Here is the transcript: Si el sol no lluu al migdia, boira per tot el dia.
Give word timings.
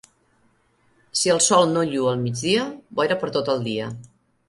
Si 1.19 1.33
el 1.35 1.43
sol 1.49 1.69
no 1.75 1.85
lluu 1.91 2.09
al 2.15 2.19
migdia, 2.25 2.67
boira 3.01 3.23
per 3.25 3.35
tot 3.39 3.57
el 3.57 3.67
dia. 3.73 3.97